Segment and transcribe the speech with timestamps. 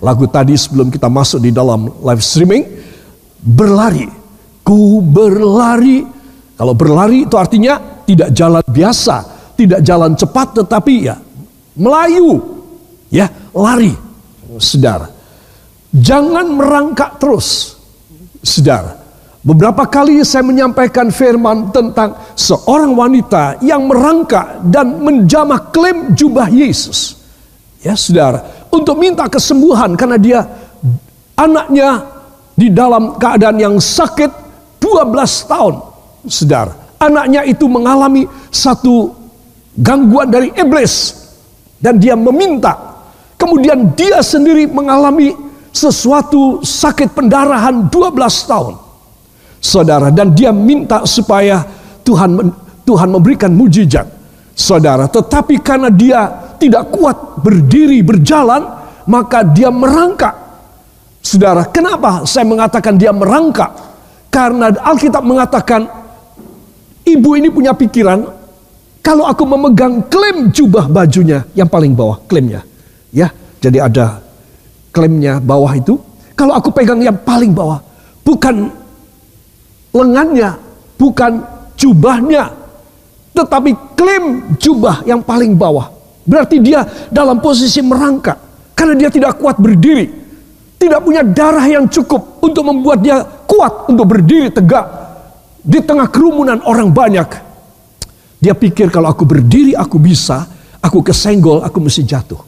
[0.00, 2.64] lagu tadi sebelum kita masuk di dalam live streaming,
[3.40, 4.08] berlari.
[4.64, 6.04] Ku berlari.
[6.56, 9.16] Kalau berlari itu artinya tidak jalan biasa,
[9.56, 11.16] tidak jalan cepat tetapi ya
[11.76, 12.60] melayu.
[13.10, 13.96] Ya, lari.
[14.60, 15.08] Saudara.
[15.90, 17.78] Jangan merangkak terus.
[18.44, 19.00] Saudara.
[19.40, 27.16] Beberapa kali saya menyampaikan firman tentang seorang wanita yang merangkak dan menjamah klaim jubah Yesus.
[27.80, 30.40] Ya saudara, untuk minta kesembuhan karena dia
[31.34, 32.06] anaknya
[32.54, 34.30] di dalam keadaan yang sakit
[34.78, 35.74] 12 tahun.
[36.28, 39.14] Saudara, anaknya itu mengalami satu
[39.76, 41.16] gangguan dari iblis
[41.80, 42.76] dan dia meminta.
[43.40, 45.32] Kemudian dia sendiri mengalami
[45.70, 48.74] sesuatu sakit pendarahan 12 tahun
[49.62, 51.62] saudara dan dia minta supaya
[52.02, 52.50] Tuhan
[52.82, 54.08] Tuhan memberikan mujizat
[54.56, 56.26] saudara tetapi karena dia
[56.60, 58.62] tidak kuat berdiri berjalan
[59.08, 60.36] maka dia merangkak.
[61.24, 63.72] Saudara kenapa saya mengatakan dia merangkak?
[64.30, 65.88] Karena Alkitab mengatakan
[67.02, 68.22] ibu ini punya pikiran
[69.00, 72.62] kalau aku memegang klaim jubah bajunya yang paling bawah klaimnya.
[73.10, 74.20] Ya jadi ada
[74.94, 75.98] klaimnya bawah itu
[76.38, 77.82] kalau aku pegang yang paling bawah
[78.22, 78.70] bukan
[79.90, 80.54] lengannya,
[80.94, 81.42] bukan
[81.74, 82.46] jubahnya,
[83.34, 85.99] tetapi klaim jubah yang paling bawah.
[86.30, 88.38] Berarti dia dalam posisi merangkak
[88.78, 90.06] karena dia tidak kuat berdiri,
[90.78, 93.18] tidak punya darah yang cukup untuk membuat dia
[93.50, 94.86] kuat untuk berdiri tegak
[95.58, 97.28] di tengah kerumunan orang banyak.
[98.38, 100.46] Dia pikir kalau aku berdiri aku bisa,
[100.78, 102.40] aku kesenggol, aku mesti jatuh.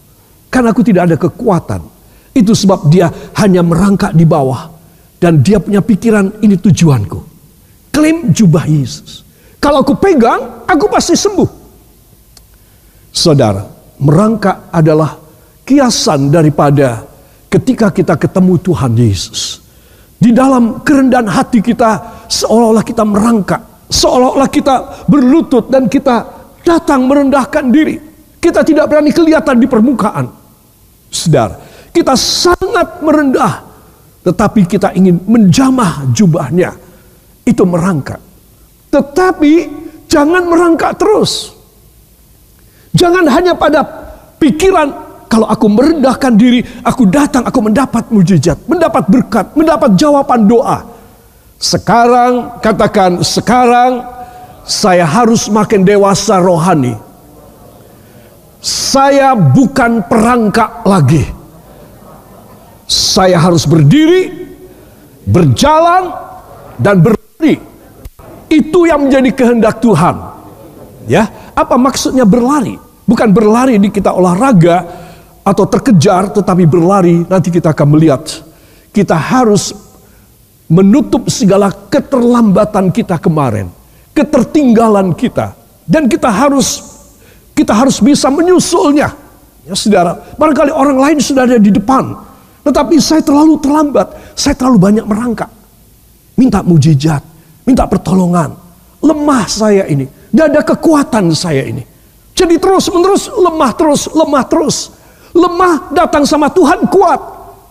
[0.46, 1.82] Karena aku tidak ada kekuatan.
[2.32, 3.10] Itu sebab dia
[3.42, 4.70] hanya merangkak di bawah.
[5.18, 7.32] Dan dia punya pikiran ini tujuanku
[7.92, 9.22] klaim jubah Yesus.
[9.62, 11.46] Kalau aku pegang, aku pasti sembuh.
[13.12, 13.62] Saudara,
[14.02, 15.14] merangkak adalah
[15.62, 17.06] kiasan daripada
[17.46, 19.62] ketika kita ketemu Tuhan Yesus.
[20.18, 23.90] Di dalam kerendahan hati kita, seolah-olah kita merangkak.
[23.90, 26.26] Seolah-olah kita berlutut dan kita
[26.62, 27.98] datang merendahkan diri.
[28.38, 30.26] Kita tidak berani kelihatan di permukaan.
[31.10, 31.58] Saudara,
[31.90, 33.70] kita sangat merendah.
[34.22, 36.70] Tetapi kita ingin menjamah jubahnya
[37.42, 38.22] itu merangkak.
[38.94, 39.52] Tetapi
[40.06, 41.61] jangan merangkak terus.
[42.92, 43.80] Jangan hanya pada
[44.36, 44.92] pikiran
[45.32, 50.84] kalau aku merendahkan diri, aku datang, aku mendapat mujizat, mendapat berkat, mendapat jawaban doa.
[51.56, 54.04] Sekarang katakan sekarang
[54.68, 56.92] saya harus makin dewasa rohani.
[58.60, 61.24] Saya bukan perangkak lagi.
[62.84, 64.52] Saya harus berdiri,
[65.24, 66.12] berjalan,
[66.76, 67.16] dan ber
[68.52, 70.14] itu yang menjadi kehendak Tuhan.
[71.08, 71.26] Ya,
[71.56, 72.76] apa maksudnya berlari?
[73.02, 74.86] Bukan berlari di kita olahraga
[75.42, 78.22] atau terkejar, tetapi berlari nanti kita akan melihat.
[78.94, 79.74] Kita harus
[80.70, 83.68] menutup segala keterlambatan kita kemarin,
[84.16, 85.52] ketertinggalan kita,
[85.84, 86.80] dan kita harus
[87.52, 89.12] kita harus bisa menyusulnya.
[89.62, 92.16] Ya, saudara, barangkali orang lain sudah ada di depan,
[92.64, 95.50] tetapi saya terlalu terlambat, saya terlalu banyak merangkak.
[96.38, 97.22] Minta mujizat,
[97.68, 98.56] minta pertolongan.
[99.02, 101.91] Lemah saya ini, gak ada kekuatan saya ini.
[102.42, 104.90] Jadi terus menerus lemah terus, lemah terus.
[105.30, 107.20] Lemah datang sama Tuhan kuat.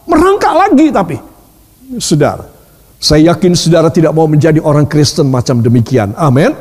[0.07, 1.19] Merangkak lagi tapi.
[1.99, 2.47] Saudara,
[2.95, 6.15] saya yakin saudara tidak mau menjadi orang Kristen macam demikian.
[6.15, 6.55] Amin.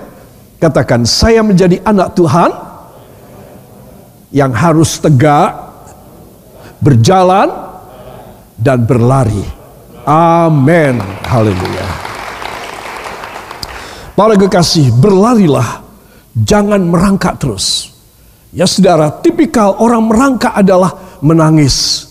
[0.59, 2.51] Katakan, saya menjadi anak Tuhan
[4.35, 5.55] yang harus tegak,
[6.83, 7.49] berjalan,
[8.59, 9.47] dan berlari.
[10.05, 10.99] Amin.
[11.25, 11.87] Haleluya.
[14.19, 15.81] Para kekasih, berlarilah,
[16.35, 17.95] jangan merangkak terus.
[18.51, 22.07] Ya saudara, tipikal orang merangkak adalah menangis.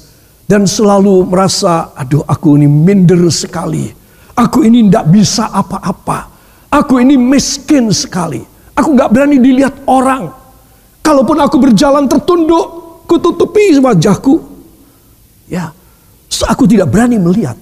[0.50, 3.92] Dan selalu merasa, aduh aku ini minder sekali.
[4.34, 6.32] Aku ini tidak bisa apa-apa.
[6.72, 8.42] Aku ini miskin sekali.
[8.74, 10.32] Aku nggak berani dilihat orang.
[11.04, 12.66] Kalaupun aku berjalan tertunduk,
[13.04, 14.40] kututupi wajahku.
[15.52, 15.76] Ya,
[16.32, 17.58] so aku tidak berani melihat.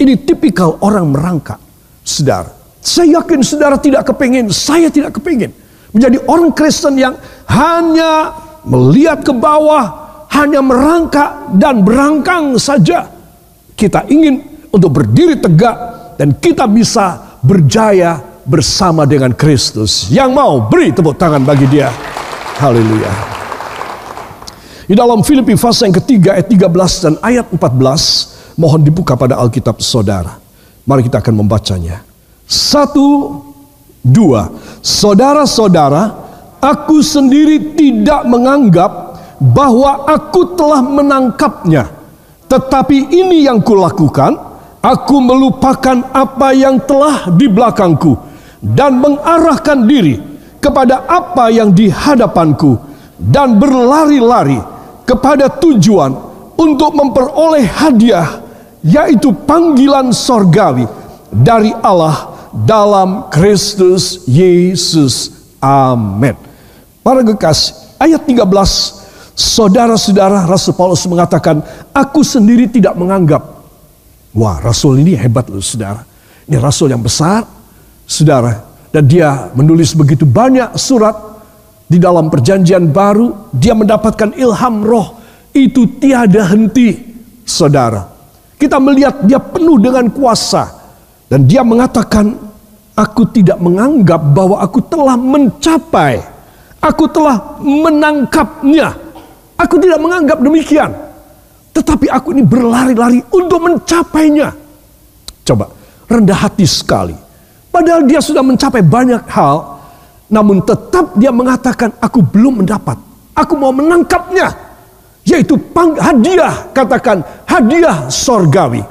[0.00, 1.60] Ini tipikal orang merangkak.
[2.02, 2.50] Saudara,
[2.80, 5.52] saya yakin saudara tidak kepingin, saya tidak kepingin.
[5.94, 7.14] Menjadi orang Kristen yang
[7.46, 8.34] hanya
[8.66, 9.86] melihat ke bawah,
[10.34, 13.06] hanya merangkak dan berangkang saja.
[13.78, 14.42] Kita ingin
[14.74, 15.76] untuk berdiri tegak
[16.18, 20.10] dan kita bisa berjaya bersama dengan Kristus.
[20.10, 21.94] Yang mau beri tepuk tangan bagi dia.
[22.58, 23.12] Haleluya.
[24.84, 29.80] Di dalam Filipi pasal yang ketiga ayat 13 dan ayat 14 mohon dibuka pada Alkitab
[29.80, 30.36] saudara.
[30.84, 32.04] Mari kita akan membacanya.
[32.44, 33.40] Satu,
[34.04, 34.52] dua.
[34.84, 36.12] Saudara-saudara,
[36.60, 41.88] aku sendiri tidak menganggap bahwa aku telah menangkapnya.
[42.44, 44.36] Tetapi ini yang kulakukan,
[44.84, 48.12] aku melupakan apa yang telah di belakangku
[48.60, 50.20] dan mengarahkan diri
[50.60, 52.76] kepada apa yang di hadapanku
[53.16, 54.60] dan berlari-lari
[55.08, 56.12] kepada tujuan
[56.56, 58.40] untuk memperoleh hadiah
[58.84, 60.84] yaitu panggilan sorgawi
[61.32, 65.34] dari Allah dalam Kristus Yesus.
[65.58, 66.38] Amin.
[67.02, 69.04] Para kekasih, ayat 13
[69.34, 71.58] Saudara-saudara, Rasul Paulus mengatakan,
[71.90, 73.42] aku sendiri tidak menganggap.
[74.30, 76.06] Wah, Rasul ini hebat loh, saudara.
[76.46, 77.42] Ini Rasul yang besar,
[78.06, 78.62] saudara.
[78.94, 81.18] Dan dia menulis begitu banyak surat
[81.90, 83.50] di dalam perjanjian baru.
[83.50, 85.18] Dia mendapatkan ilham roh.
[85.50, 86.94] Itu tiada henti,
[87.42, 88.06] saudara.
[88.54, 90.83] Kita melihat dia penuh dengan kuasa.
[91.28, 92.36] Dan dia mengatakan,
[92.94, 96.20] aku tidak menganggap bahwa aku telah mencapai.
[96.84, 99.04] Aku telah menangkapnya
[99.54, 100.90] Aku tidak menganggap demikian.
[101.74, 104.50] Tetapi aku ini berlari-lari untuk mencapainya.
[105.46, 105.70] Coba,
[106.06, 107.14] rendah hati sekali.
[107.70, 109.78] Padahal dia sudah mencapai banyak hal.
[110.30, 112.98] Namun tetap dia mengatakan, aku belum mendapat.
[113.34, 114.50] Aku mau menangkapnya.
[115.26, 115.58] Yaitu
[115.98, 118.82] hadiah, katakan hadiah sorgawi.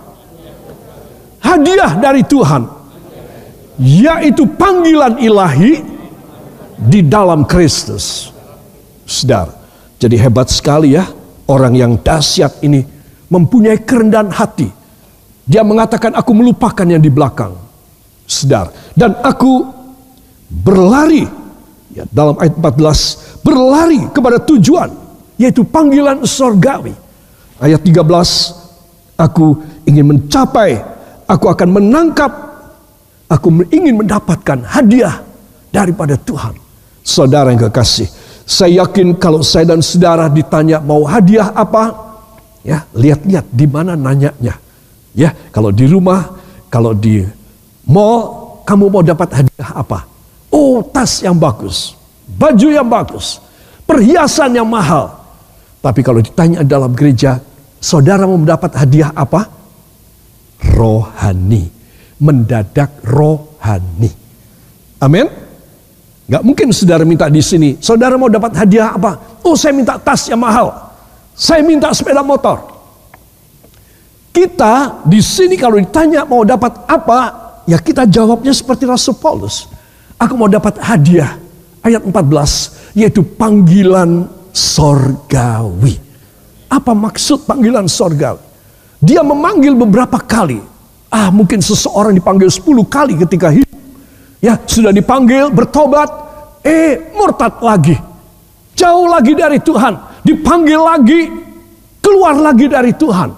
[1.44, 2.64] Hadiah dari Tuhan.
[3.78, 5.82] Yaitu panggilan ilahi
[6.78, 8.32] di dalam Kristus.
[9.04, 9.52] Saudara,
[10.00, 11.04] jadi hebat sekali ya
[11.50, 12.86] orang yang dahsyat ini
[13.28, 14.70] mempunyai kerendahan hati.
[15.44, 17.52] Dia mengatakan aku melupakan yang di belakang.
[18.24, 18.72] Sedar.
[18.96, 19.68] Dan aku
[20.48, 21.28] berlari
[21.92, 24.90] ya, dalam ayat 14 berlari kepada tujuan
[25.36, 26.94] yaitu panggilan sorgawi.
[27.60, 30.80] Ayat 13 aku ingin mencapai,
[31.28, 32.32] aku akan menangkap,
[33.30, 35.24] aku ingin mendapatkan hadiah
[35.74, 36.56] daripada Tuhan.
[37.04, 38.08] Saudara yang kekasih,
[38.48, 41.92] saya yakin kalau saya dan saudara ditanya mau hadiah apa,
[42.64, 44.56] ya lihat-lihat di mana nanyanya.
[45.14, 46.26] Ya, kalau di rumah,
[46.74, 47.22] kalau di
[47.86, 50.08] mall, kamu mau dapat hadiah apa?
[50.50, 51.94] Oh, tas yang bagus,
[52.40, 53.38] baju yang bagus,
[53.86, 55.12] perhiasan yang mahal.
[55.84, 57.44] Tapi kalau ditanya dalam gereja,
[57.84, 59.63] saudara mau mendapat hadiah apa?
[60.72, 61.68] Rohani,
[62.24, 64.12] mendadak rohani.
[65.04, 65.28] Amin.
[66.24, 67.76] Gak mungkin saudara minta di sini.
[67.84, 69.44] Saudara mau dapat hadiah apa?
[69.44, 70.72] Oh saya minta tas yang mahal.
[71.36, 72.64] Saya minta sepeda motor.
[74.34, 77.20] Kita di sini kalau ditanya mau dapat apa,
[77.70, 79.70] ya kita jawabnya seperti Rasul Paulus.
[80.18, 81.38] Aku mau dapat hadiah.
[81.84, 86.00] Ayat 14, yaitu panggilan sorgawi.
[86.72, 88.53] Apa maksud panggilan sorgawi?
[89.04, 90.64] Dia memanggil beberapa kali.
[91.12, 93.70] Ah mungkin seseorang dipanggil 10 kali ketika hidup.
[94.40, 96.08] Ya, sudah dipanggil, bertobat,
[96.64, 97.96] eh murtad lagi.
[98.76, 101.22] Jauh lagi dari Tuhan, dipanggil lagi,
[102.04, 103.30] keluar lagi dari Tuhan.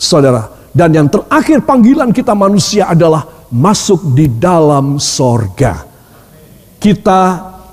[0.00, 5.86] Saudara, dan yang terakhir panggilan kita manusia adalah masuk di dalam sorga.
[6.80, 7.20] Kita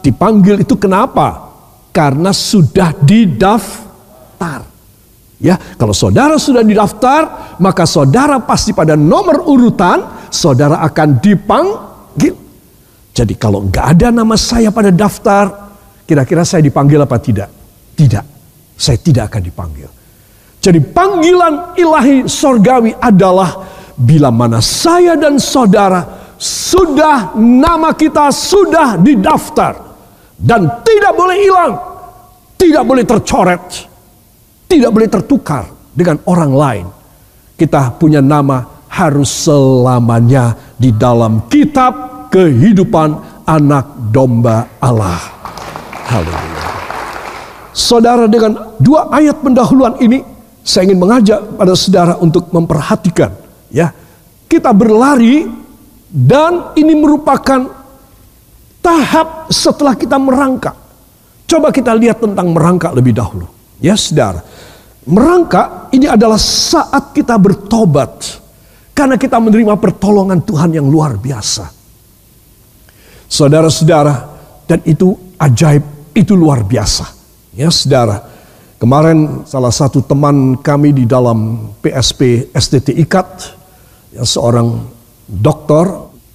[0.03, 1.49] dipanggil itu kenapa?
[1.93, 4.76] Karena sudah didaftar.
[5.37, 12.33] Ya, kalau saudara sudah didaftar, maka saudara pasti pada nomor urutan, saudara akan dipanggil.
[13.13, 15.73] Jadi kalau nggak ada nama saya pada daftar,
[16.09, 17.49] kira-kira saya dipanggil apa tidak?
[17.93, 18.25] Tidak,
[18.73, 19.89] saya tidak akan dipanggil.
[20.57, 23.61] Jadi panggilan ilahi sorgawi adalah
[23.93, 29.73] bila mana saya dan saudara sudah nama kita sudah didaftar
[30.37, 31.73] dan tidak boleh hilang,
[32.57, 33.86] tidak boleh tercoret,
[34.67, 36.85] tidak boleh tertukar dengan orang lain.
[37.57, 45.19] Kita punya nama harus selamanya di dalam kitab kehidupan anak domba Allah.
[46.07, 46.65] Haleluya.
[47.73, 50.21] Saudara dengan dua ayat pendahuluan ini
[50.61, 53.31] saya ingin mengajak pada saudara untuk memperhatikan
[53.71, 53.93] ya.
[54.47, 55.43] Kita berlari
[56.07, 57.67] dan ini merupakan
[58.79, 60.75] tahap setelah kita merangkak.
[61.47, 63.47] Coba kita lihat tentang merangkak lebih dahulu.
[63.83, 64.41] Ya saudara.
[65.07, 68.43] Merangkak ini adalah saat kita bertobat.
[68.91, 71.69] Karena kita menerima pertolongan Tuhan yang luar biasa.
[73.29, 74.15] Saudara-saudara,
[74.65, 77.05] dan itu ajaib, itu luar biasa.
[77.53, 78.25] Ya saudara,
[78.81, 83.29] kemarin salah satu teman kami di dalam PSP STT Ikat,
[84.17, 84.81] ya, seorang
[85.29, 85.85] dokter,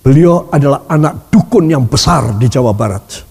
[0.01, 3.27] beliau adalah anak dukun yang besar di Jawa Barat.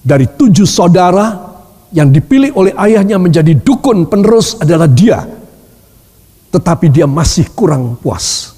[0.00, 1.49] Dari tujuh saudara
[1.90, 5.26] yang dipilih oleh ayahnya menjadi dukun penerus adalah dia.
[6.50, 8.54] Tetapi dia masih kurang puas.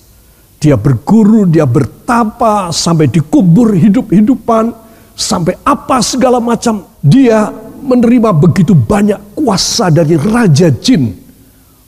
[0.62, 4.72] Dia berguru, dia bertapa sampai dikubur hidup-hidupan,
[5.12, 6.86] sampai apa segala macam.
[7.02, 7.50] Dia
[7.82, 11.10] menerima begitu banyak kuasa dari Raja Jin.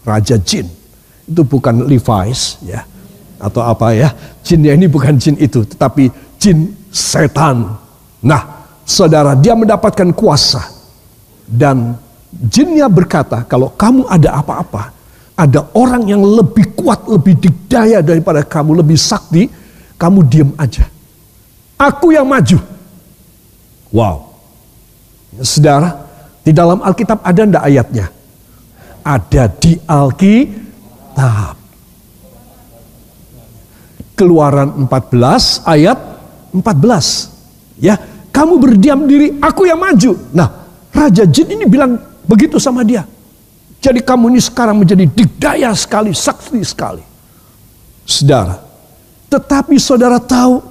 [0.03, 0.67] Raja Jin.
[1.25, 2.85] Itu bukan Levi's ya.
[3.41, 4.13] Atau apa ya.
[4.45, 5.65] Jinnya ini bukan jin itu.
[5.65, 7.77] Tetapi jin setan.
[8.25, 8.43] Nah
[8.85, 10.74] saudara dia mendapatkan kuasa.
[11.45, 11.95] Dan
[12.33, 14.93] jinnya berkata kalau kamu ada apa-apa.
[15.35, 19.51] Ada orang yang lebih kuat, lebih dikdaya daripada kamu, lebih sakti.
[19.99, 20.87] Kamu diam aja.
[21.75, 22.59] Aku yang maju.
[23.91, 24.31] Wow.
[25.43, 26.07] Saudara,
[26.47, 28.07] di dalam Alkitab ada ndak ayatnya?
[29.03, 31.57] Ada di Alkitab.
[34.15, 35.99] Keluaran 14 ayat
[36.55, 37.83] 14.
[37.83, 37.99] Ya,
[38.31, 40.15] kamu berdiam diri, aku yang maju.
[40.31, 40.64] Nah,
[40.95, 43.03] Raja Jin ini bilang begitu sama dia.
[43.83, 47.05] Jadi kamu ini sekarang menjadi dikdaya sekali, sakti sekali.
[48.07, 48.57] Saudara,
[49.29, 50.63] tetapi saudara tahu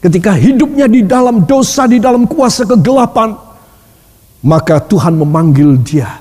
[0.00, 3.36] ketika hidupnya di dalam dosa, di dalam kuasa kegelapan,
[4.44, 6.20] maka Tuhan memanggil dia.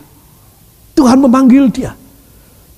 [0.95, 1.91] Tuhan memanggil dia.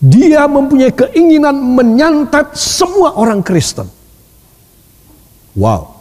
[0.02, 3.90] Dia mempunyai keinginan menyantet semua orang Kristen.
[5.58, 5.98] Wow.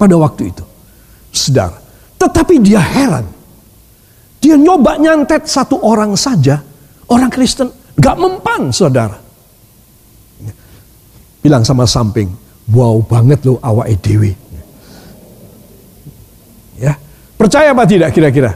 [0.00, 0.64] Pada waktu itu.
[1.30, 1.85] Sedar.
[2.16, 3.26] Tetapi dia heran.
[4.40, 6.60] Dia nyoba nyantet satu orang saja.
[7.08, 7.68] Orang Kristen.
[7.96, 9.16] Gak mempan saudara.
[11.40, 14.34] Bilang sama samping wow banget loh awak edw.
[16.76, 16.92] Ya,
[17.40, 18.52] percaya apa tidak kira-kira?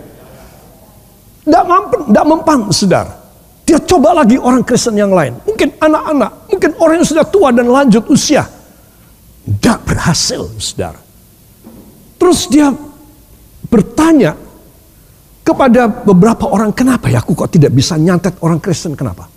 [1.40, 3.16] Tidak mampu, tidak mempan, saudara.
[3.64, 5.40] Dia coba lagi orang Kristen yang lain.
[5.48, 8.44] Mungkin anak-anak, mungkin orang yang sudah tua dan lanjut usia.
[9.46, 11.00] Tidak berhasil, saudara.
[12.20, 12.68] Terus dia
[13.70, 14.34] bertanya
[15.46, 19.30] kepada beberapa orang, kenapa ya aku kok tidak bisa nyantet orang Kristen, kenapa?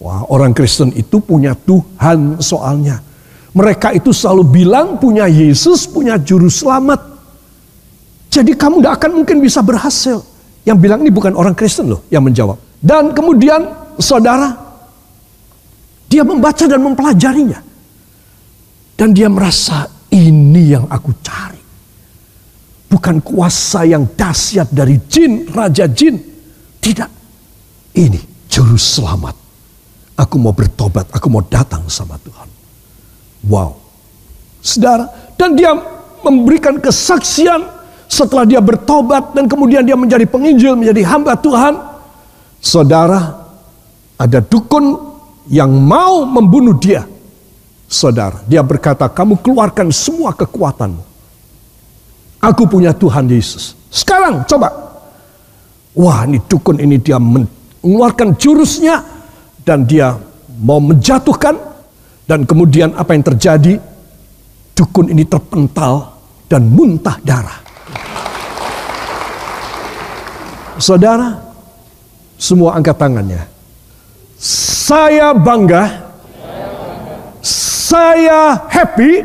[0.00, 3.04] Wah, orang Kristen itu punya Tuhan soalnya.
[3.52, 6.98] Mereka itu selalu bilang punya Yesus, punya juru selamat.
[8.32, 10.24] Jadi kamu tidak akan mungkin bisa berhasil.
[10.64, 12.56] Yang bilang ini bukan orang Kristen loh yang menjawab.
[12.80, 13.68] Dan kemudian
[14.00, 14.56] saudara,
[16.08, 17.60] dia membaca dan mempelajarinya.
[18.96, 21.59] Dan dia merasa ini yang aku cari.
[22.90, 26.18] Bukan kuasa yang dahsyat dari jin, raja jin.
[26.82, 27.10] Tidak.
[27.94, 29.38] Ini juru selamat.
[30.18, 32.48] Aku mau bertobat, aku mau datang sama Tuhan.
[33.46, 33.78] Wow.
[34.60, 35.72] Saudara, dan dia
[36.20, 37.64] memberikan kesaksian
[38.10, 41.78] setelah dia bertobat dan kemudian dia menjadi penginjil, menjadi hamba Tuhan.
[42.60, 43.48] Saudara,
[44.20, 44.98] ada dukun
[45.48, 47.08] yang mau membunuh dia.
[47.88, 51.09] Saudara, dia berkata, kamu keluarkan semua kekuatanmu.
[52.40, 53.76] Aku punya Tuhan Yesus.
[53.92, 54.72] Sekarang coba.
[55.92, 59.04] Wah, ini dukun ini dia mengeluarkan jurusnya
[59.66, 60.16] dan dia
[60.60, 61.58] mau menjatuhkan
[62.24, 63.74] dan kemudian apa yang terjadi?
[64.72, 66.16] Dukun ini terpental
[66.48, 67.60] dan muntah darah.
[70.80, 71.36] Saudara,
[72.40, 73.44] semua angkat tangannya.
[74.40, 76.08] Saya bangga,
[77.44, 79.20] saya happy,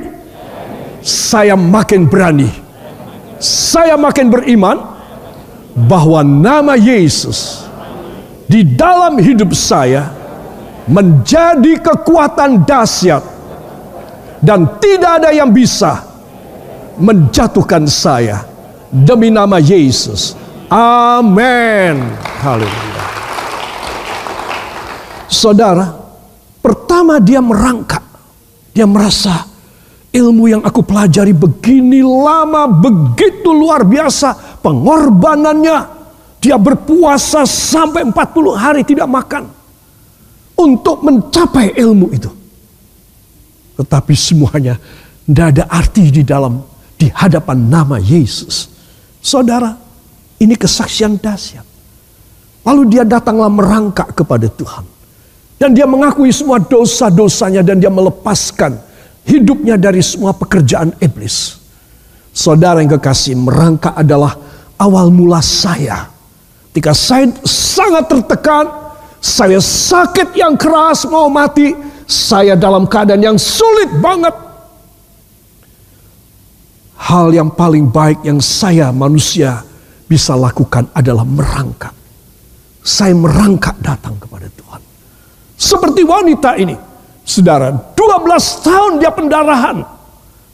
[1.00, 2.52] saya makin berani,
[3.40, 4.78] saya makin beriman
[5.76, 7.68] bahwa nama Yesus
[8.48, 10.14] di dalam hidup saya
[10.86, 13.24] menjadi kekuatan dahsyat
[14.40, 16.06] dan tidak ada yang bisa
[16.96, 18.46] menjatuhkan saya
[18.94, 20.38] demi nama Yesus.
[20.72, 22.00] Amin.
[22.40, 23.04] Haleluya.
[25.26, 25.86] Saudara,
[26.62, 28.02] pertama dia merangkak.
[28.76, 29.55] Dia merasa
[30.16, 35.94] ilmu yang aku pelajari begini lama, begitu luar biasa pengorbanannya.
[36.40, 38.16] Dia berpuasa sampai 40
[38.56, 39.50] hari tidak makan
[40.56, 42.32] untuk mencapai ilmu itu.
[43.76, 44.80] Tetapi semuanya
[45.28, 46.64] tidak ada arti di dalam
[46.96, 48.72] di hadapan nama Yesus.
[49.20, 49.74] Saudara,
[50.40, 51.66] ini kesaksian dahsyat.
[52.64, 54.86] Lalu dia datanglah merangkak kepada Tuhan.
[55.56, 58.76] Dan dia mengakui semua dosa-dosanya dan dia melepaskan
[59.26, 61.58] hidupnya dari semua pekerjaan iblis.
[62.36, 64.38] Saudara yang kekasih, merangkak adalah
[64.78, 66.08] awal mula saya.
[66.72, 68.68] Ketika saya sangat tertekan,
[69.24, 71.74] saya sakit yang keras mau mati.
[72.06, 74.36] Saya dalam keadaan yang sulit banget.
[77.02, 79.66] Hal yang paling baik yang saya manusia
[80.06, 81.96] bisa lakukan adalah merangkak.
[82.86, 84.82] Saya merangkak datang kepada Tuhan.
[85.58, 86.78] Seperti wanita ini.
[87.26, 89.82] Saudara, 12 tahun dia pendarahan.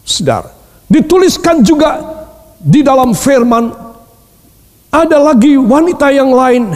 [0.07, 0.55] Saudara,
[0.87, 1.99] dituliskan juga
[2.57, 3.69] di dalam firman
[4.91, 6.71] ada lagi wanita yang lain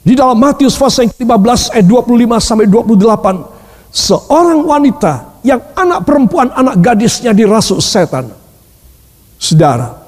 [0.00, 5.12] di dalam Matius pasal yang 15 ayat 25 sampai 28, seorang wanita
[5.44, 8.32] yang anak perempuan, anak gadisnya dirasuk setan.
[9.36, 10.06] Saudara,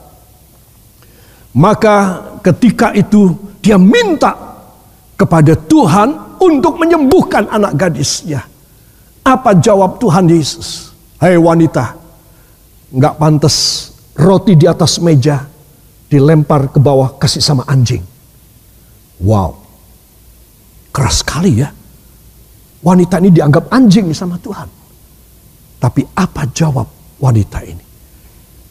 [1.59, 4.31] Maka ketika itu dia minta
[5.19, 8.47] kepada Tuhan untuk menyembuhkan anak gadisnya.
[9.29, 10.97] Apa jawab Tuhan Yesus?
[11.21, 11.93] Hai wanita,
[12.97, 13.57] nggak pantas
[14.17, 15.45] roti di atas meja
[16.09, 18.01] dilempar ke bawah kasih sama anjing.
[19.21, 19.53] Wow,
[20.89, 21.69] keras sekali ya.
[22.81, 24.65] Wanita ini dianggap anjing sama Tuhan.
[25.77, 26.89] Tapi apa jawab
[27.21, 27.85] wanita ini?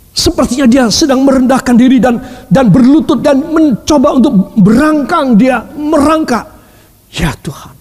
[0.09, 2.17] Sepertinya dia sedang merendahkan diri dan
[2.49, 6.49] dan berlutut dan mencoba untuk berangkang dia merangkak.
[7.13, 7.77] Ya Tuhan.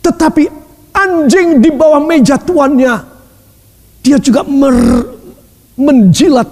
[0.00, 0.63] Tetapi
[0.94, 3.14] anjing di bawah meja tuannya
[4.04, 4.76] dia juga mer,
[5.80, 6.44] menjilat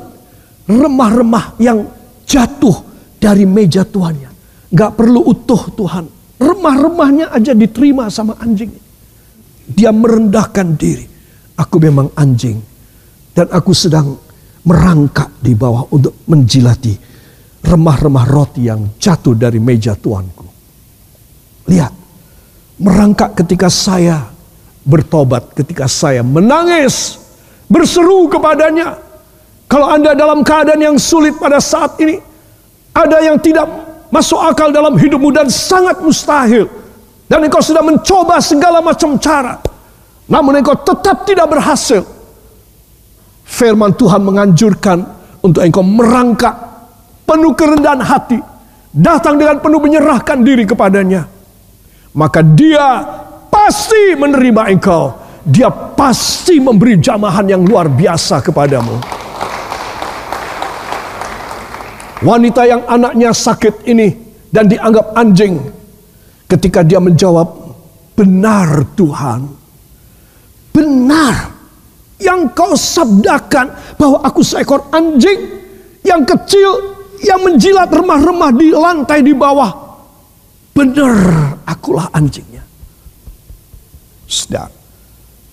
[0.65, 1.85] remah-remah yang
[2.25, 2.81] jatuh
[3.21, 4.33] dari meja tuannya.
[4.73, 6.09] Gak perlu utuh Tuhan.
[6.41, 8.73] Remah-remahnya aja diterima sama anjing.
[9.69, 11.05] Dia merendahkan diri.
[11.61, 12.57] Aku memang anjing.
[13.37, 14.17] Dan aku sedang
[14.65, 16.97] merangkak di bawah untuk menjilati
[17.69, 20.49] remah-remah roti yang jatuh dari meja tuanku.
[21.69, 21.93] Lihat,
[22.83, 24.27] merangkak ketika saya
[24.83, 27.23] bertobat, ketika saya menangis,
[27.71, 28.99] berseru kepadanya.
[29.71, 32.19] Kalau Anda dalam keadaan yang sulit pada saat ini,
[32.93, 33.65] ada yang tidak
[34.13, 36.69] masuk akal dalam hidupmu dan sangat mustahil.
[37.31, 39.57] Dan engkau sudah mencoba segala macam cara.
[40.29, 42.05] Namun engkau tetap tidak berhasil.
[43.49, 44.99] Firman Tuhan menganjurkan
[45.41, 46.53] untuk engkau merangkak
[47.25, 48.37] penuh kerendahan hati.
[48.93, 51.25] Datang dengan penuh menyerahkan diri kepadanya.
[52.13, 53.01] Maka dia
[53.49, 55.17] pasti menerima engkau.
[55.43, 58.95] Dia pasti memberi jamahan yang luar biasa kepadamu.
[62.23, 64.15] Wanita yang anaknya sakit ini
[64.55, 65.59] dan dianggap anjing.
[66.47, 67.49] Ketika dia menjawab,
[68.15, 69.41] benar Tuhan.
[70.71, 71.35] Benar
[72.23, 75.59] yang kau sabdakan bahwa aku seekor anjing
[76.07, 79.82] yang kecil yang menjilat remah-remah di lantai di bawah.
[80.73, 81.17] Benar
[81.69, 82.65] akulah anjingnya.
[84.25, 84.73] Sedar.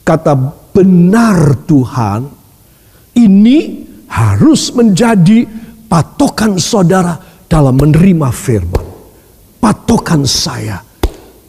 [0.08, 0.34] Kata
[0.72, 2.26] benar Tuhan
[3.20, 3.58] ini
[4.10, 5.46] harus menjadi
[5.86, 8.88] patokan saudara dalam menerima firman.
[9.60, 10.80] Patokan saya.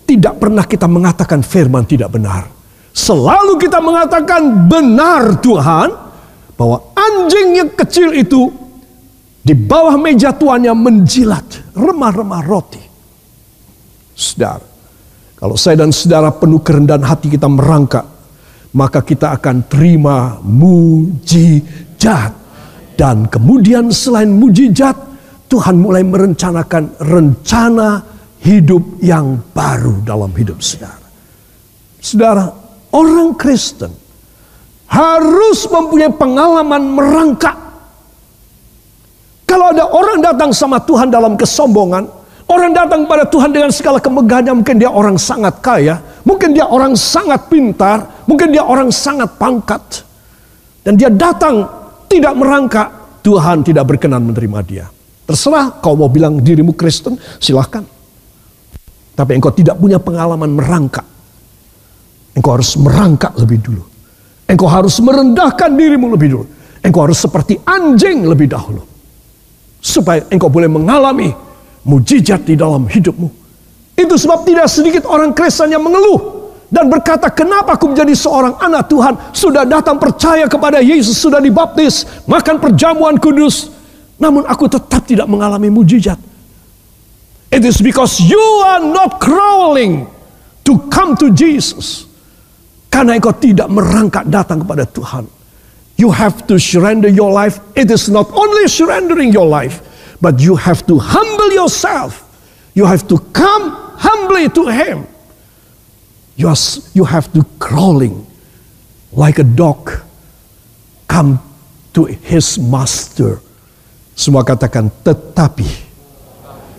[0.04, 2.50] Tidak pernah kita mengatakan firman tidak benar.
[2.90, 6.10] Selalu kita mengatakan benar Tuhan.
[6.58, 8.52] Bahwa anjing yang kecil itu
[9.40, 12.89] di bawah meja tuannya menjilat remah-remah roti.
[14.20, 14.60] Saudara,
[15.40, 18.04] kalau saya dan saudara penuh kerendahan hati kita merangkak,
[18.76, 22.36] maka kita akan terima mujizat
[23.00, 24.92] dan kemudian selain mujizat,
[25.48, 28.04] Tuhan mulai merencanakan rencana
[28.44, 31.08] hidup yang baru dalam hidup saudara.
[32.04, 32.44] Saudara,
[32.92, 33.88] orang Kristen
[34.84, 37.56] harus mempunyai pengalaman merangkak.
[39.48, 42.19] Kalau ada orang datang sama Tuhan dalam kesombongan,
[42.50, 46.98] orang datang pada Tuhan dengan segala kemegahannya, mungkin dia orang sangat kaya, mungkin dia orang
[46.98, 50.02] sangat pintar, mungkin dia orang sangat pangkat.
[50.82, 51.62] Dan dia datang
[52.10, 52.88] tidak merangkak,
[53.22, 54.86] Tuhan tidak berkenan menerima dia.
[55.30, 57.86] Terserah kau mau bilang dirimu Kristen, silahkan.
[59.14, 61.06] Tapi engkau tidak punya pengalaman merangkak.
[62.34, 63.84] Engkau harus merangkak lebih dulu.
[64.50, 66.46] Engkau harus merendahkan dirimu lebih dulu.
[66.82, 68.82] Engkau harus seperti anjing lebih dahulu.
[69.78, 71.30] Supaya engkau boleh mengalami
[71.84, 73.28] mujizat di dalam hidupmu.
[73.96, 76.40] Itu sebab tidak sedikit orang Kristen yang mengeluh
[76.72, 79.14] dan berkata, "Kenapa aku menjadi seorang anak Tuhan?
[79.34, 83.68] Sudah datang percaya kepada Yesus, sudah dibaptis, makan perjamuan kudus,
[84.16, 86.16] namun aku tetap tidak mengalami mujizat."
[87.50, 90.06] It is because you are not crawling
[90.62, 92.06] to come to Jesus.
[92.86, 95.26] Karena engkau tidak merangkak datang kepada Tuhan.
[95.98, 97.58] You have to surrender your life.
[97.74, 99.82] It is not only surrendering your life,
[100.20, 102.26] but you have to humble yourself.
[102.74, 105.06] You have to come humbly to Him.
[106.36, 106.56] You, are,
[106.94, 108.26] you have to crawling
[109.12, 109.90] like a dog
[111.08, 111.42] come
[111.92, 113.42] to his master.
[114.14, 115.66] Semua katakan tetapi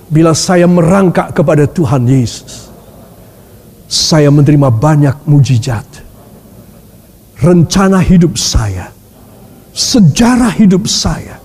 [0.07, 2.71] bila saya merangkak kepada Tuhan Yesus,
[3.91, 5.87] saya menerima banyak mujizat.
[7.41, 8.93] Rencana hidup saya,
[9.73, 11.40] sejarah hidup saya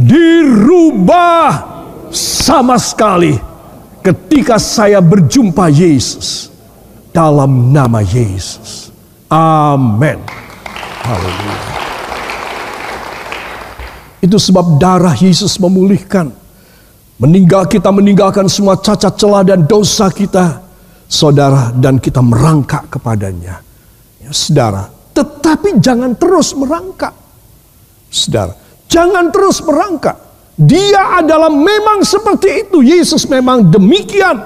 [0.00, 1.48] dirubah
[2.14, 3.36] sama sekali
[4.00, 6.48] ketika saya berjumpa Yesus
[7.12, 8.88] dalam nama Yesus.
[9.30, 10.18] Amin.
[11.04, 11.58] Haleluya.
[14.20, 16.28] Itu sebab darah Yesus memulihkan.
[17.20, 20.60] Meninggal kita meninggalkan semua cacat celah dan dosa kita.
[21.10, 23.58] Saudara dan kita merangkak kepadanya.
[24.22, 27.10] Ya, saudara, tetapi jangan terus merangkak.
[28.06, 28.54] Saudara,
[28.90, 30.18] jangan terus merangkak.
[30.60, 32.84] Dia adalah memang seperti itu.
[32.84, 34.42] Yesus memang demikian.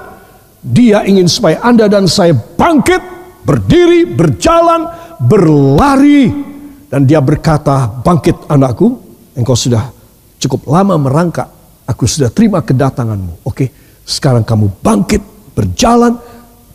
[0.62, 3.02] Dia ingin supaya Anda dan saya bangkit,
[3.42, 4.86] berdiri, berjalan,
[5.18, 6.30] berlari.
[6.86, 8.94] Dan dia berkata, bangkit anakku,
[9.34, 9.90] engkau sudah
[10.38, 11.50] cukup lama merangkak.
[11.90, 13.42] Aku sudah terima kedatanganmu.
[13.42, 13.74] Oke,
[14.06, 15.20] sekarang kamu bangkit,
[15.52, 16.14] berjalan,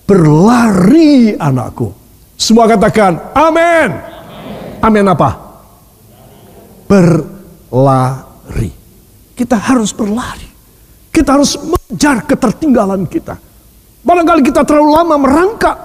[0.03, 1.95] berlari anakku.
[2.35, 3.89] Semua katakan, amin.
[4.83, 5.29] Amin apa?
[7.69, 8.73] Berlari.
[9.37, 10.49] Kita harus berlari.
[11.13, 13.37] Kita harus mengejar ketertinggalan kita.
[14.03, 15.77] Barangkali kita terlalu lama merangkak.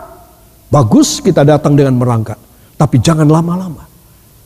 [0.73, 2.41] Bagus kita datang dengan merangkak.
[2.75, 3.87] Tapi jangan lama-lama.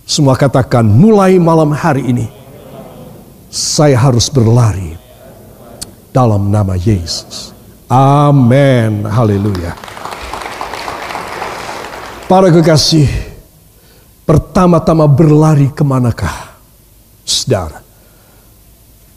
[0.09, 2.27] Semua katakan mulai malam hari ini.
[3.49, 4.97] Saya harus berlari.
[6.13, 7.53] Dalam nama Yesus.
[7.89, 9.05] Amin.
[9.09, 9.77] Haleluya.
[12.29, 13.09] Para kekasih,
[14.29, 16.48] pertama-tama berlari ke manakah?
[17.29, 17.85] Saudara,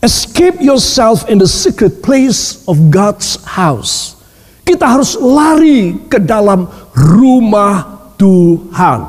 [0.04, 4.20] escape yourself in the secret place of God's house.
[4.68, 9.00] Kita harus lari ke dalam rumah Tuhan.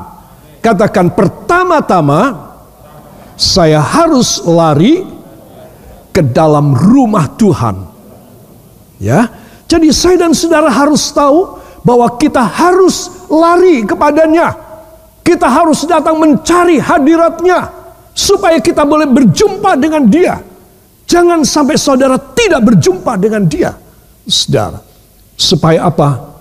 [0.63, 2.55] Katakan pertama-tama,
[3.35, 5.03] saya harus lari
[6.15, 7.83] ke dalam rumah Tuhan.
[9.03, 9.27] Ya,
[9.67, 14.55] jadi saya dan saudara harus tahu bahwa kita harus lari kepadanya.
[15.27, 17.82] Kita harus datang mencari hadiratnya
[18.13, 20.39] supaya kita boleh berjumpa dengan dia.
[21.09, 23.75] Jangan sampai saudara tidak berjumpa dengan dia.
[24.23, 24.79] Saudara,
[25.35, 26.31] supaya apa?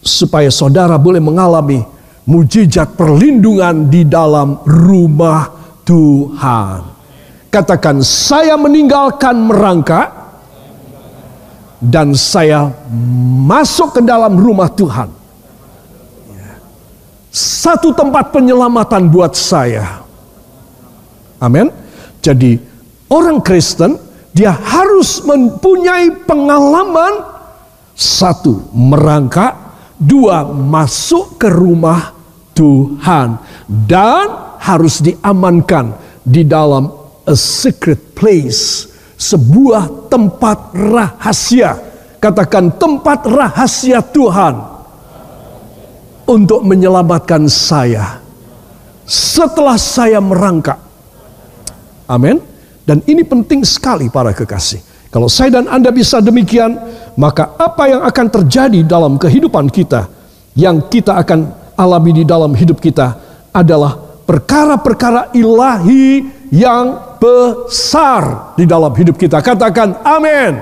[0.00, 1.84] Supaya saudara boleh mengalami
[2.24, 5.52] mujizat perlindungan di dalam rumah
[5.84, 6.96] Tuhan.
[7.52, 10.10] Katakan, saya meninggalkan merangkak
[11.78, 12.72] dan saya
[13.46, 15.12] masuk ke dalam rumah Tuhan.
[17.30, 20.05] Satu tempat penyelamatan buat saya.
[21.40, 21.68] Amin.
[22.24, 22.58] Jadi
[23.12, 23.96] orang Kristen
[24.36, 27.24] dia harus mempunyai pengalaman
[27.96, 29.56] satu merangkak,
[29.96, 32.12] dua masuk ke rumah
[32.52, 33.40] Tuhan
[33.88, 36.92] dan harus diamankan di dalam
[37.24, 41.72] a secret place sebuah tempat rahasia.
[42.20, 44.56] Katakan tempat rahasia Tuhan
[46.28, 48.20] untuk menyelamatkan saya
[49.06, 50.85] setelah saya merangkak.
[52.06, 52.38] Amin.
[52.86, 54.78] Dan ini penting sekali para kekasih.
[55.10, 56.78] Kalau saya dan Anda bisa demikian,
[57.18, 60.06] maka apa yang akan terjadi dalam kehidupan kita
[60.54, 63.16] yang kita akan alami di dalam hidup kita
[63.50, 63.96] adalah
[64.28, 69.40] perkara-perkara ilahi yang besar di dalam hidup kita.
[69.40, 70.60] Katakan amin.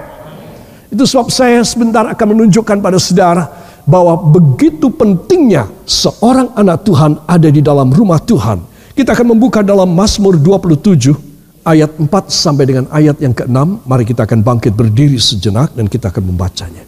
[0.89, 3.51] Itu sebab saya sebentar akan menunjukkan pada saudara
[3.83, 8.63] bahwa begitu pentingnya seorang anak Tuhan ada di dalam rumah Tuhan.
[8.95, 11.34] Kita akan membuka dalam Mazmur 27
[11.65, 13.89] ayat 4 sampai dengan ayat yang ke-6.
[13.89, 16.85] Mari kita akan bangkit berdiri sejenak dan kita akan membacanya.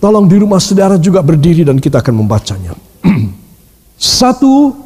[0.00, 2.72] Tolong di rumah saudara juga berdiri dan kita akan membacanya.
[3.96, 4.84] Satu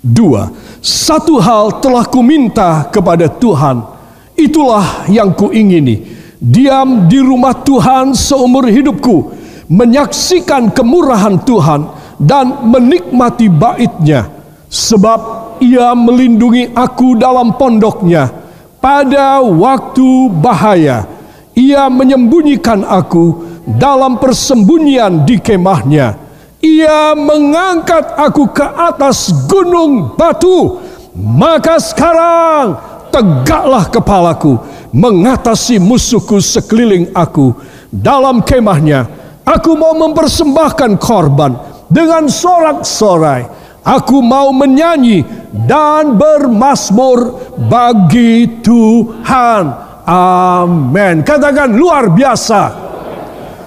[0.00, 0.48] Dua,
[0.80, 3.84] satu hal telah kuminta kepada Tuhan,
[4.32, 6.08] itulah yang kuingini.
[6.40, 9.28] Diam di rumah Tuhan seumur hidupku,
[9.68, 11.80] menyaksikan kemurahan Tuhan
[12.16, 14.32] dan menikmati baitnya.
[14.72, 15.20] Sebab
[15.60, 18.39] ia melindungi aku dalam pondoknya
[18.80, 21.06] pada waktu bahaya.
[21.54, 30.76] Ia menyembunyikan aku dalam persembunyian di kemahnya ia mengangkat aku ke atas gunung batu.
[31.16, 32.76] Maka sekarang
[33.08, 34.60] tegaklah kepalaku
[34.92, 37.56] mengatasi musuhku sekeliling aku.
[37.90, 39.08] Dalam kemahnya
[39.42, 41.56] aku mau mempersembahkan korban
[41.88, 43.58] dengan sorak-sorai.
[43.80, 47.18] Aku mau menyanyi dan bermasmur
[47.66, 49.64] bagi Tuhan.
[50.10, 51.22] Amin.
[51.22, 52.90] Katakan luar biasa.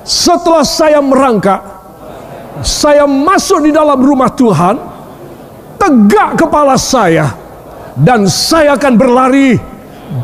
[0.03, 1.73] Setelah saya merangkak
[2.61, 4.75] saya masuk di dalam rumah Tuhan,
[5.79, 7.33] tegak kepala saya,
[7.97, 9.57] dan saya akan berlari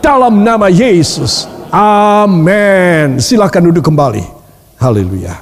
[0.04, 1.50] dalam nama Yesus.
[1.74, 3.18] Amin.
[3.18, 4.24] Silakan duduk kembali.
[4.78, 5.36] Haleluya.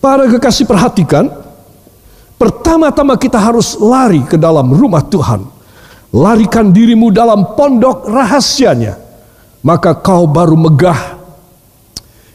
[0.00, 1.28] Para kekasih perhatikan,
[2.40, 5.44] pertama-tama kita harus lari ke dalam rumah Tuhan.
[6.10, 8.98] Larikan dirimu dalam pondok rahasianya,
[9.62, 11.20] maka kau baru megah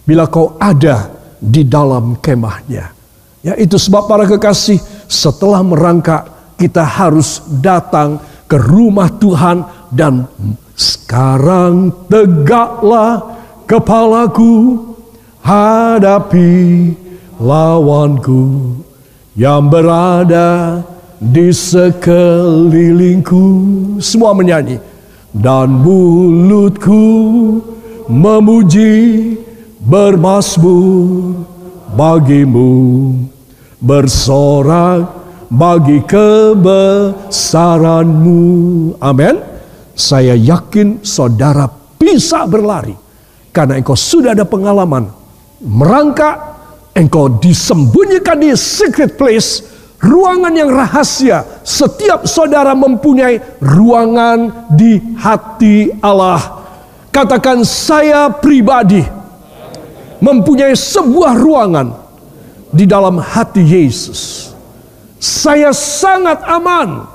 [0.08, 2.96] bila kau ada di dalam kemahnya.
[3.44, 4.80] Ya itu sebab para kekasih
[5.12, 6.24] setelah merangkak
[6.56, 10.24] kita harus datang ke rumah Tuhan dan
[10.78, 13.22] sekarang tegaklah
[13.68, 14.80] kepalaku
[15.44, 16.94] hadapi
[17.44, 18.42] lawanku
[19.36, 20.80] yang berada
[21.20, 23.44] di sekelilingku.
[24.00, 24.80] Semua menyanyi.
[25.36, 27.04] dan mulutku
[28.08, 29.36] memuji
[29.84, 31.44] bermasmur
[31.92, 33.12] bagimu
[33.84, 35.12] bersorak
[35.52, 38.40] bagi kebesaranmu
[39.04, 39.44] amin
[39.92, 41.68] saya yakin saudara
[42.00, 42.96] bisa berlari
[43.52, 45.12] karena engkau sudah ada pengalaman
[45.60, 46.55] merangkak
[46.96, 49.62] engkau disembunyikan di secret place
[50.00, 51.44] ruangan yang rahasia.
[51.62, 56.64] Setiap saudara mempunyai ruangan di hati Allah.
[57.12, 59.04] Katakan saya pribadi
[60.24, 61.88] mempunyai sebuah ruangan
[62.72, 64.52] di dalam hati Yesus.
[65.20, 67.08] Saya sangat aman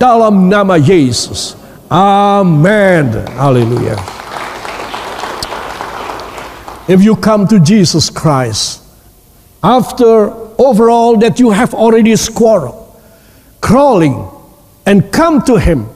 [0.00, 1.56] dalam nama Yesus.
[1.92, 3.12] Amin.
[3.36, 4.00] Haleluya.
[6.88, 8.81] If you come to Jesus Christ
[9.62, 13.00] after overall that you have already squirrel,
[13.60, 14.28] crawling,
[14.86, 15.88] and come to Him.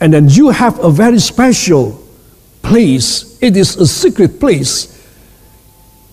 [0.00, 2.00] And then you have a very special
[2.62, 3.38] place.
[3.42, 4.90] It is a secret place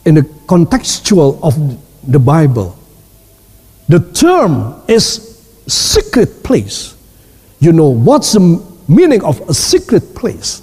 [0.06, 1.56] in the contextual of
[2.10, 2.78] the Bible.
[3.90, 6.96] The term is secret place.
[7.60, 10.62] You know what's the meaning of a secret place?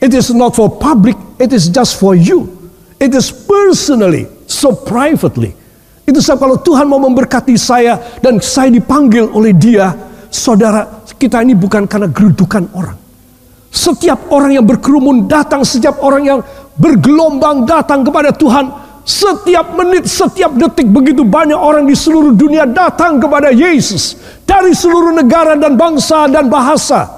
[0.00, 2.70] It is not for public, it is just for you.
[2.98, 5.56] It is personally, so privately.
[6.04, 9.94] Itu sebab kalau Tuhan mau memberkati saya dan saya dipanggil oleh dia,
[10.28, 12.98] saudara, kita ini bukan karena gerudukan orang.
[13.72, 16.38] Setiap orang yang berkerumun datang, setiap orang yang
[16.76, 18.68] bergelombang datang kepada Tuhan,
[19.02, 25.16] setiap menit, setiap detik begitu banyak orang di seluruh dunia datang kepada Yesus dari seluruh
[25.16, 27.08] negara dan bangsa dan bahasa.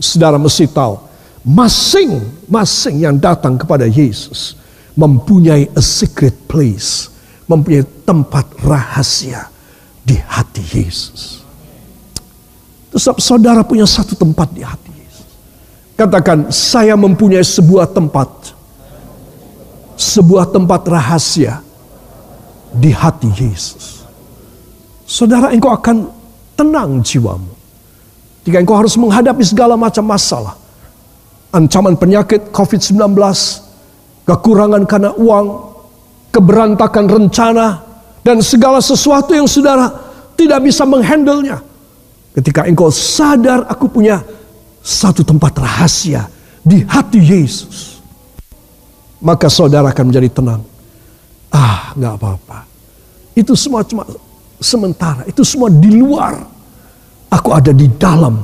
[0.00, 0.98] Saudara mesti tahu,
[1.44, 4.59] masing-masing yang datang kepada Yesus
[5.00, 7.08] mempunyai a secret place
[7.48, 9.48] mempunyai tempat rahasia
[10.04, 11.40] di hati Yesus.
[12.92, 15.30] Terus saudara punya satu tempat di hati Yesus.
[15.96, 18.28] Katakan, saya mempunyai sebuah tempat.
[19.96, 21.64] Sebuah tempat rahasia
[22.70, 24.04] di hati Yesus.
[25.06, 26.06] Saudara, engkau akan
[26.54, 27.52] tenang jiwamu.
[28.46, 30.56] Jika engkau harus menghadapi segala macam masalah.
[31.50, 33.14] Ancaman penyakit COVID-19,
[34.30, 35.46] kekurangan karena uang,
[36.30, 37.82] keberantakan rencana,
[38.22, 39.90] dan segala sesuatu yang saudara
[40.38, 41.58] tidak bisa menghandlenya.
[42.30, 44.22] Ketika engkau sadar aku punya
[44.78, 46.30] satu tempat rahasia
[46.62, 47.98] di hati Yesus.
[49.20, 50.62] Maka saudara akan menjadi tenang.
[51.50, 52.64] Ah, nggak apa-apa.
[53.34, 54.06] Itu semua cuma
[54.62, 55.26] sementara.
[55.28, 56.40] Itu semua di luar.
[57.28, 58.40] Aku ada di dalam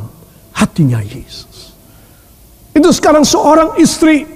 [0.53, 1.73] hatinya Yesus.
[2.77, 4.36] Itu sekarang seorang istri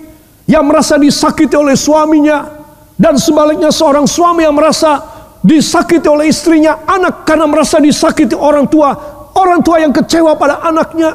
[0.50, 2.60] yang merasa disakiti oleh suaminya
[2.98, 4.98] dan sebaliknya seorang suami yang merasa
[5.40, 8.92] disakiti oleh istrinya, anak karena merasa disakiti orang tua,
[9.38, 11.14] orang tua yang kecewa pada anaknya.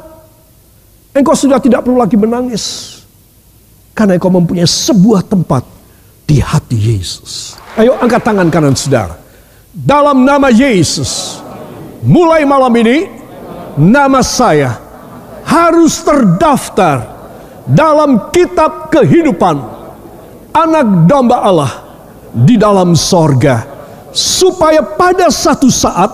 [1.12, 2.98] Engkau sudah tidak perlu lagi menangis.
[3.96, 5.64] Karena engkau mempunyai sebuah tempat
[6.28, 7.56] di hati Yesus.
[7.80, 9.16] Ayo angkat tangan kanan saudara.
[9.72, 11.44] Dalam nama Yesus,
[12.04, 13.08] mulai malam ini,
[13.76, 14.80] nama saya
[15.44, 17.15] harus terdaftar
[17.66, 19.58] dalam kitab kehidupan
[20.54, 21.72] anak domba Allah
[22.32, 23.74] di dalam sorga.
[24.16, 26.08] Supaya pada satu saat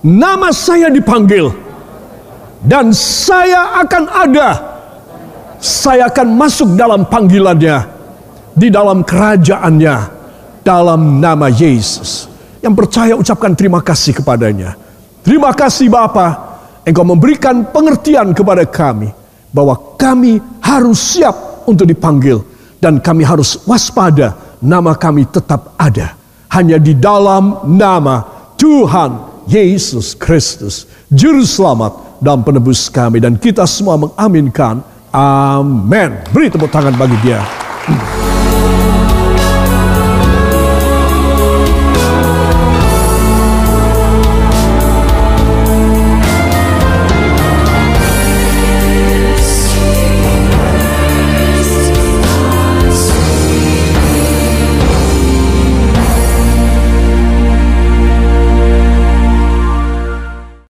[0.00, 1.52] nama saya dipanggil
[2.64, 4.50] dan saya akan ada.
[5.62, 7.86] Saya akan masuk dalam panggilannya
[8.56, 9.96] di dalam kerajaannya
[10.66, 12.26] dalam nama Yesus.
[12.58, 14.74] Yang percaya ucapkan terima kasih kepadanya.
[15.22, 19.21] Terima kasih Bapa, Engkau memberikan pengertian kepada kami
[19.52, 22.42] bahwa kami harus siap untuk dipanggil
[22.82, 26.16] dan kami harus waspada nama kami tetap ada.
[26.52, 28.24] Hanya di dalam nama
[28.58, 33.20] Tuhan Yesus Kristus juru selamat dan penebus kami.
[33.20, 34.80] Dan kita semua mengaminkan
[35.12, 37.40] amin beri tepuk tangan bagi dia.